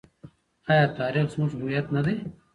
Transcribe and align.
آیا 0.69 0.85
تاریخ 0.97 1.25
زموږ 1.33 1.51
هویت 1.59 1.87
نه 1.95 2.01
دی؟ 2.05 2.15